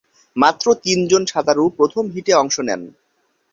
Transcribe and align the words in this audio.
মাত্র 0.35 0.65
তিনজন 0.83 1.23
সাঁতারু 1.25 1.63
প্রথম 1.77 2.03
হিটে 2.09 2.33
অংশ 2.33 2.55
নেন। 2.59 2.81